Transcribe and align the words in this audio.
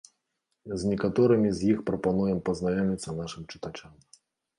З 0.83 0.87
некаторымі 0.91 1.49
з 1.57 1.69
іх 1.73 1.83
прапануем 1.89 2.39
пазнаёміцца 2.47 3.09
нашым 3.19 3.43
чытачам. 3.53 3.93